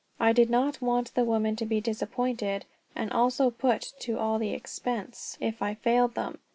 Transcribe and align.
I 0.19 0.33
did 0.33 0.49
not 0.49 0.81
want 0.81 1.13
the 1.13 1.23
women 1.23 1.55
to 1.57 1.65
be 1.67 1.79
disappointed, 1.79 2.65
and 2.95 3.11
also 3.13 3.51
put 3.51 3.93
to 3.99 4.17
all 4.17 4.39
the 4.39 4.49
expense, 4.49 5.37
if 5.39 5.61
I 5.61 5.75
failed 5.75 6.15
them. 6.15 6.39